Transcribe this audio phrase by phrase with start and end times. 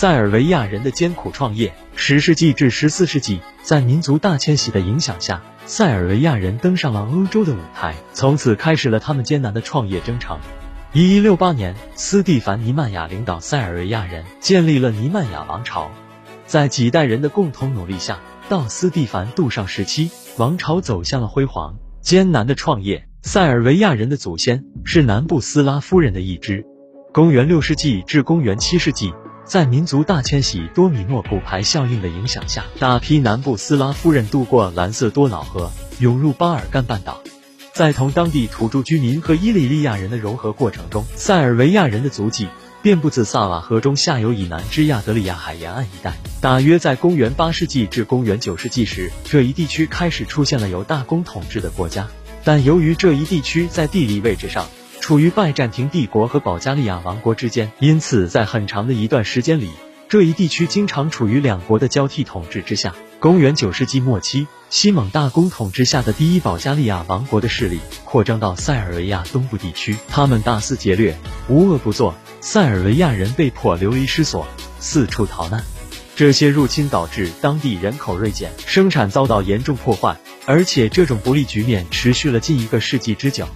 [0.00, 1.74] 塞尔维亚人的艰苦创业。
[1.94, 10.38] 十世纪至十四世纪，在民族大迁徙的影响下，塞尔维亚人登上了欧洲的舞台，从此开始了他们艰难的创业征程。
[10.94, 15.90] 一一六八年，斯蒂凡·尼曼雅领导塞尔维亚人建立了尼曼雅王朝。
[16.46, 21.76] 在几代人的共同努力下，到斯蒂凡·杜尚时期，王朝走向了辉煌。
[22.00, 26.64] 艰难的创业，塞尔维亚人的祖先是南部斯拉夫人的一支。
[27.12, 29.12] 公元六世纪至公元七世纪，
[29.50, 37.20] 在民族大迁徙多米诺骨牌效应的影响下，大批南部斯拉夫人渡过蓝色多瑙河，涌入巴尔干半岛。
[37.72, 42.46] 在同当地土著居民和伊里利亚人的融合过程中，塞尔维亚人的足迹
[42.80, 46.14] 遍布自萨瓦河中下游以南之亚得里亚海沿岸一带。
[46.40, 52.06] 大约在公元八世纪至公元九世纪时，这一地区开始出现了由大公统治的国家。
[52.44, 54.68] 但由于这一地区在地理位置上
[55.10, 59.68] 处于拜占庭帝国和保加利亚王国之间，因此在很长的一段时间里，
[60.08, 62.94] 这一地区经常处于两国的交替统治之下。
[63.18, 74.46] 公元九世纪末期，西蒙大公统治下的第一保加利亚王国的势力扩张到塞尔维亚东部地区，他们大肆劫掠，无恶不作，塞尔维亚人被迫流离失所，
[74.78, 75.64] 四处逃难。
[76.14, 83.48] 这些入侵导致当地人口锐减，生产遭到严重破坏，而且这种不利局面持续了近一个世纪之久。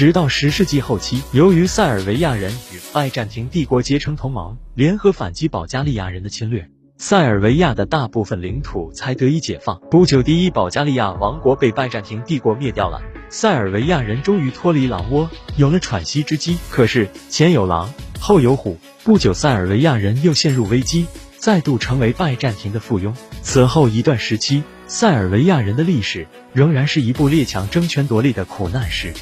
[0.00, 6.70] 直到十世纪后期，由于塞尔维亚人与拜占庭帝国结成同盟，联合反击保加利亚人的侵略。
[6.96, 9.78] 塞尔维亚的大部分领土才得以解放。
[9.90, 15.28] 不久，第一保加利亚王国被拜占庭帝国灭掉了，塞尔维亚人终于脱离狼窝，
[15.58, 16.56] 有了喘息之机。
[16.70, 21.04] 可是前有狼，后有虎，不久，塞尔维亚人又陷入危机，
[21.36, 23.12] 再度成为拜占庭的附庸。
[23.42, 29.12] 此后一段时期，塞尔维亚人的历史仍然是一部列强争权夺利的苦难史。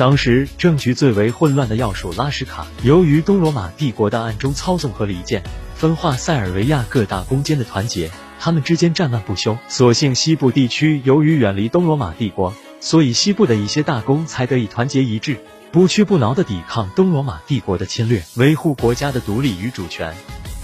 [0.00, 5.42] 当时政局最为混乱的要数拉什卡，由于东罗马帝国的暗中操纵和离间。
[5.74, 9.58] 分化塞尔维亚各大公间的团结，他们之间战乱不休。
[9.68, 15.38] 所幸西部地区由于远离东罗马帝国，所以西部的一些大公才得以团结一致，
[15.70, 20.14] 不屈不挠地抵抗东罗马帝国的侵略，维护国家的独立与主权。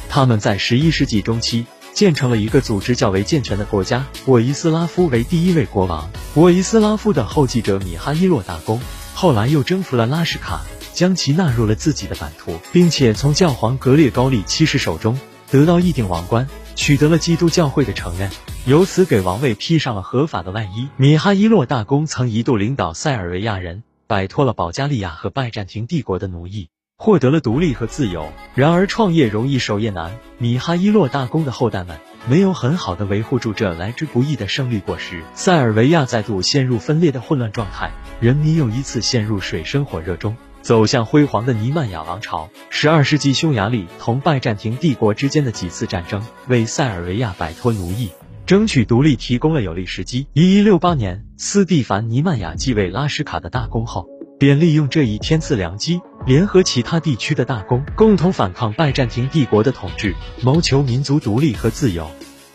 [0.09, 4.07] 他们在十一世纪中期建成了一个组织较为健全的国家。
[4.25, 8.81] 沃伊斯拉夫为第一位国王，沃伊斯拉夫的后继者米哈伊洛大公，
[9.17, 10.61] 后来又征服了拉什卡。
[10.93, 18.31] 将其纳入了自己的版图，并且从教皇格列高利七世手中得到一顶王冠，取得了基督教会的承认，
[18.65, 20.89] 由此给王位披上了合法的外衣。
[20.97, 28.33] 米哈伊洛大公曾一度领导塞尔维亚人摆脱了保加利亚和拜占庭帝国的奴役，获得了独立和自由。
[28.55, 40.37] 然而创业容易守业难，米哈伊洛大公的后代们没有很好的维护住这来之不易的胜利果实，塞尔维亚再度陷入分裂的混乱状态，人民又一次陷入水深火热中。
[40.61, 42.51] 走向辉煌的尼曼雅王朝。
[42.71, 48.11] 十二世纪，匈牙利同拜占庭帝国之间的几次战争，为塞尔维亚摆脱奴役、
[48.47, 50.27] 争取独立提供了有利时机。
[50.33, 54.09] 一一六八年，斯蒂凡·尼曼雅继位拉什卡的大公后，
[54.41, 62.11] 便利用这一天赐良机，联合其他地区的大公，共同反抗拜占庭帝国的统治，谋求民族独立和自由。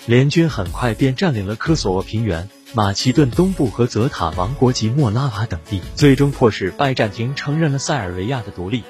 [0.05, 2.49] 联军很快便占领了科索沃平原。
[2.73, 8.83] 马其顿东部和泽塔王国及莫拉瓦等地，最终迫使拜占庭承认了塞尔维亚的独立。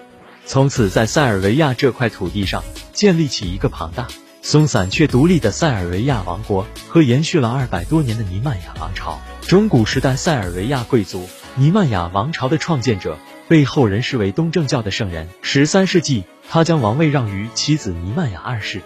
[0.48, 4.08] 从此，在塞尔维亚这块土地上建立起一个庞大、
[4.42, 9.20] 松散却独立的塞尔维亚王国和延续了二百多年的尼曼雅王朝。
[9.42, 13.18] 中古时代塞尔维亚贵族尼曼雅王朝的创建者
[13.50, 15.28] 被后人视为东正教的圣人。
[15.42, 18.82] 十三世纪，他将王位让于其子尼曼雅二世，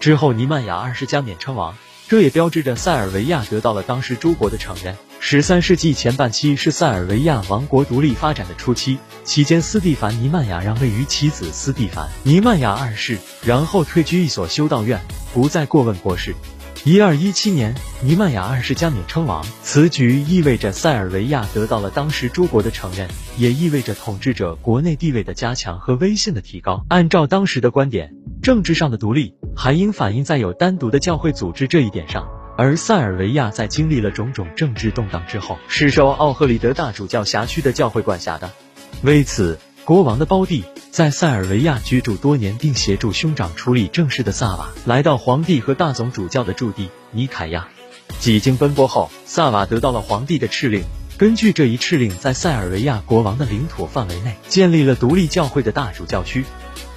[0.00, 1.76] 之后尼曼雅二世加冕称王。
[2.08, 4.96] 这也标志着塞尔维亚得到了当时诸国的承认。
[5.20, 15.00] 十三世纪前半期是塞尔维亚王国独立发展的初期，期间斯蒂凡·尼曼雅让位于其子斯蒂凡·尼曼雅二世，然后退居一所修道院，
[15.32, 16.34] 不再过问国事。
[16.84, 23.06] 一二一七年，尼曼雅二世加冕称王，此举意味着塞尔维亚得到了当时诸国的承认，
[23.36, 26.84] 也意味着统治者国内地位的加强和威信的提高。
[26.88, 29.34] 按照当时的观点，政治上的独立。
[29.56, 38.52] 还应反映在有单独的教会组织这一点上，而塞尔维亚在经历了种种政治动荡之后，是受奥赫里德大主教辖区的教会管辖的。
[39.02, 47.68] 为此，国王的胞弟在塞尔维亚居住多年，并协助兄长处理政事的萨瓦，来到皇帝和大总主教的驻地尼凯亚。
[48.20, 50.84] 几经奔波后，萨瓦得到了皇帝的敕令，
[51.16, 56.44] 根据这一敕令，在塞尔维亚国王的领土范围内建立了独立教会的大主教区。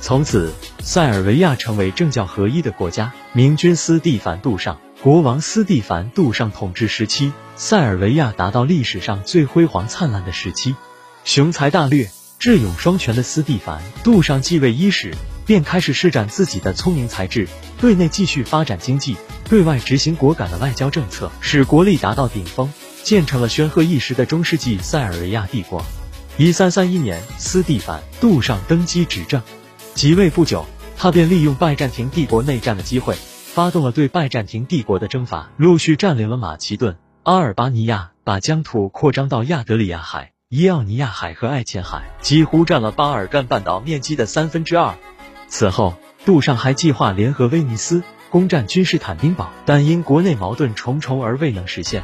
[0.01, 0.51] 从此，
[0.81, 3.13] 塞尔维亚成为政教合一的国家。
[3.31, 10.75] 明君斯蒂凡·杜尚国王斯蒂凡·杜尚统治时期，塞尔维亚达到历史上最辉煌灿烂的时期。
[11.23, 12.09] 雄才大略、
[12.41, 15.13] 智勇双全的斯蒂凡·杜尚继位伊始，
[15.45, 17.47] 便开始施展自己的聪明才智，
[17.77, 19.15] 对内继续发展经济，
[19.47, 22.67] 对外执行果敢的外交政策，使国力达到顶峰，
[23.03, 25.85] 建成了煊赫一时的中世纪塞尔维亚帝国。
[26.35, 29.39] 一三三一年，斯蒂凡·杜尚登基执政，
[29.93, 30.65] 即位不久，
[30.97, 33.15] 他便利用拜占庭帝国内战的机会，
[33.53, 44.95] 发动了对拜占庭帝国的征伐，陆续占领了马其顿、阿尔巴尼亚，把疆土扩张到亚得里亚海、伊奥尼亚海和爱琴海，几乎占了巴尔干半岛面积的三分之二。
[45.48, 45.94] 此后，
[46.25, 52.03] 杜尚还计划联合威尼斯攻占君士坦丁堡，但因国内矛盾重重而未能实现。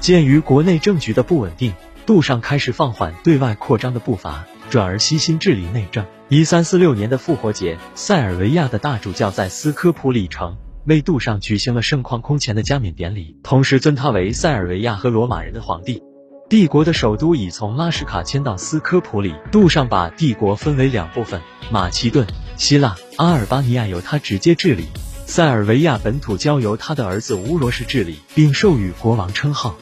[0.00, 1.72] 鉴于国内政局的不稳定。
[2.04, 6.04] 杜尚开始放缓对外扩张的步伐，转而悉心治理内政。
[6.28, 16.02] 一三四六年的复活节，塞尔维亚的大主教在斯科普里城为杜尚举行了盛况空前的加冕典礼，同时尊他为塞尔维亚和罗马人的皇帝。
[16.54, 19.34] 帝国的首都已从拉什卡迁到斯科普里。
[19.50, 22.24] 杜尚把帝国分为两部分：马其顿、
[22.56, 24.86] 希腊、阿尔巴尼亚由他直接治理，
[25.26, 29.74] 塞尔维亚本土交由他的儿子乌罗什治理，并授予国王称号。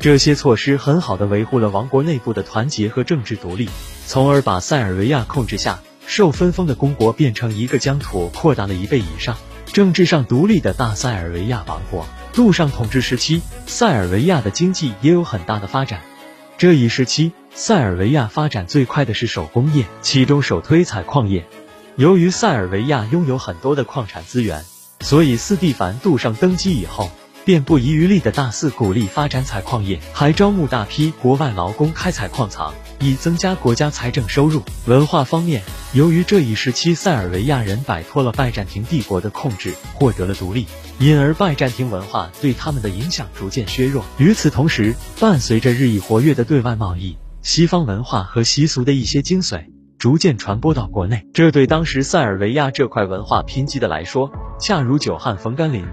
[0.00, 3.68] 这些措施很好的维护了王国内部的团结和政治独立，
[4.08, 5.78] 从而把塞尔维亚控制下
[6.08, 9.36] 受分封的公国变成一个疆土扩大了一倍以上、
[9.66, 12.04] 政治上独立的大塞尔维亚王国。
[12.32, 16.00] 杜尚统治时期，塞尔维亚的经济也有很大的发展。
[16.58, 21.46] 这一时期，塞尔维亚发展最快的是手工业，其中首推采矿业。
[21.96, 24.64] 由于塞尔维亚拥有很多的矿产资源，
[25.00, 27.10] 所以斯蒂凡·杜尚登基以后。
[27.46, 34.60] 便不遗余力的大肆鼓励发展采矿业，还招募大批国外劳工开采矿藏，以增加国家财政收入。
[34.86, 35.62] 文化方面，
[35.94, 40.66] 由于这一时期塞尔维亚人摆脱了拜占庭帝国的控制，获得了独立，
[40.98, 44.04] 因而拜占庭文化对他们的影响逐渐削弱。
[44.18, 49.66] 与此同时，伴随着日益活跃的对外贸易，西方文化和习俗的一些精髓
[49.98, 55.86] 逐渐传播到国内，这对当时塞尔维亚这块文化贫瘠的来说，恰如久旱逢甘霖。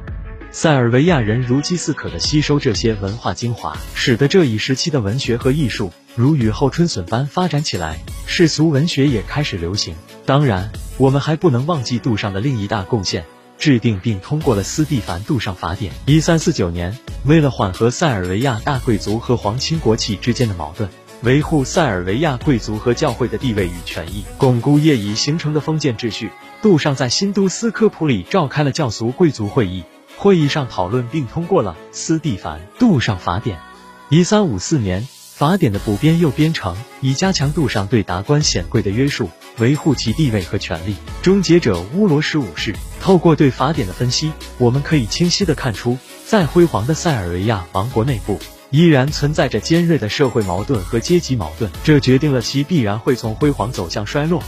[0.56, 7.98] 塞尔维亚人如饥似渴地吸收这些文化精华，使得这一时期的文学和艺术如雨后春笋般发展起来，
[8.28, 9.96] 世俗文学也开始流行。
[10.28, 13.26] 当然，我们还不能忘记杜尚的另一大贡献——
[13.58, 15.92] 制定并通过了斯蒂凡·杜尚法典。
[16.06, 16.96] 一三四九年，
[17.26, 20.88] 为了缓和塞尔维亚大贵族和皇亲国戚之间的矛盾，
[21.24, 26.30] 维护塞尔维亚贵族和教会的地位与权益，巩固业已形成的封建秩序，
[26.62, 29.84] 杜尚在新都斯科普里召开了教俗贵族会议。
[30.24, 33.60] 会议上讨论并通过了斯蒂凡·杜尚法典。
[34.08, 35.06] 一三五四年，
[35.36, 40.96] 法典的补编又编成，以加强杜尚对达官显贵的约束，维护其地位和权力。
[41.22, 48.40] 终结者乌罗什五世透过对法典的分析，我们可以清晰的看出，在辉煌的塞尔维亚王国内部，
[48.70, 54.42] 依然存在着尖锐的社会矛盾和阶级矛盾，这决定了其必然会从辉煌走向衰落。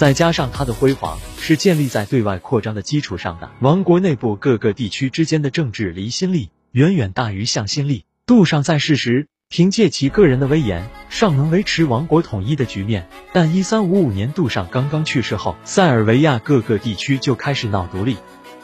[0.00, 8.06] 再加上它的辉煌是建立在对外扩张的基础上的，王国内部各个地区之间的政治离心力远远大于向心力。
[8.24, 13.10] 杜尚在世时，凭借其个人的威严，尚能维持王国统一的局面。
[13.34, 18.16] 但一三五五年杜尚刚刚去世后，塞尔维亚各个地区就开始闹独立，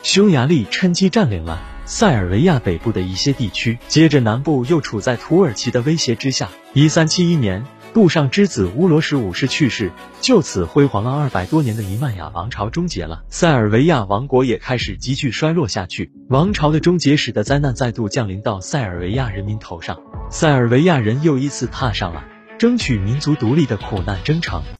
[0.03, 6.49] 匈牙利趁机占领了塞尔维亚北部的一些地区，接着南部又处在土耳其的威胁之下。
[6.73, 7.67] 一三七一年。
[7.97, 9.91] 杜尚之子乌罗什五世去世，
[10.21, 16.13] 就此辉煌了二百多年的伊曼雅王朝终结了，塞尔维亚王国也开始急剧衰落下去。
[16.29, 19.99] 王朝的终结使得灾难再度降临到塞尔维亚人民头上，
[20.29, 22.23] 塞尔维亚人又一次踏上了
[22.59, 24.63] 争取民族独立的苦难征程。